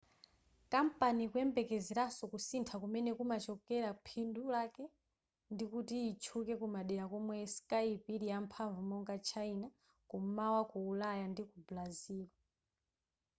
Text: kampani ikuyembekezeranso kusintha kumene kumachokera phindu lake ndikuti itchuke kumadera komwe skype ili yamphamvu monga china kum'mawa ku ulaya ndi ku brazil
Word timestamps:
kampani 0.73 1.19
ikuyembekezeranso 1.25 2.23
kusintha 2.31 2.75
kumene 2.83 3.11
kumachokera 3.17 3.89
phindu 4.05 4.41
lake 4.53 4.85
ndikuti 5.53 5.95
itchuke 6.11 6.53
kumadera 6.61 7.05
komwe 7.13 7.35
skype 7.55 8.07
ili 8.15 8.25
yamphamvu 8.31 8.81
monga 8.89 9.15
china 9.29 9.67
kum'mawa 10.09 10.61
ku 10.71 10.77
ulaya 10.91 11.25
ndi 11.29 11.43
ku 11.49 11.57
brazil 11.67 12.27